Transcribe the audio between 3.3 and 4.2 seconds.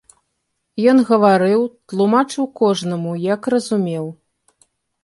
як разумеў.